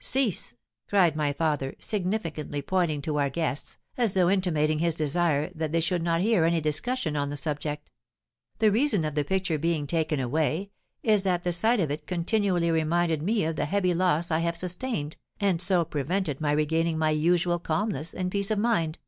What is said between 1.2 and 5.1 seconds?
father, significantly pointing to our guests, as though intimating his